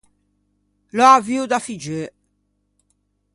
[0.95, 2.05] L’ò avuo da figgeu.